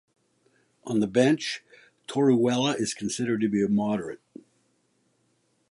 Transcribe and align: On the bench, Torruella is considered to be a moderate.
On 0.83 0.99
the 0.99 1.05
bench, 1.05 1.63
Torruella 2.07 2.73
is 2.75 2.95
considered 2.95 3.39
to 3.41 3.47
be 3.49 3.63
a 3.63 3.69
moderate. 3.69 4.23